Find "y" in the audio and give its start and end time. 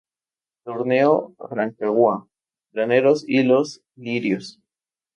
3.29-3.43